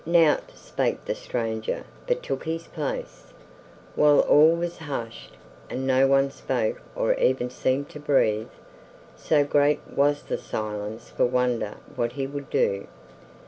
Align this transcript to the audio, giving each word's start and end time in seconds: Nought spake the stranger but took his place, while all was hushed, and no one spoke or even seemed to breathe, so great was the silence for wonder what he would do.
Nought 0.03 0.57
spake 0.57 1.05
the 1.05 1.13
stranger 1.13 1.83
but 2.07 2.23
took 2.23 2.45
his 2.45 2.65
place, 2.65 3.31
while 3.93 4.21
all 4.21 4.55
was 4.55 4.79
hushed, 4.79 5.37
and 5.69 5.85
no 5.85 6.07
one 6.07 6.31
spoke 6.31 6.81
or 6.95 7.13
even 7.19 7.51
seemed 7.51 7.87
to 7.89 7.99
breathe, 7.99 8.49
so 9.15 9.43
great 9.43 9.79
was 9.95 10.23
the 10.23 10.39
silence 10.39 11.11
for 11.11 11.25
wonder 11.27 11.75
what 11.95 12.13
he 12.13 12.25
would 12.25 12.49
do. 12.49 12.87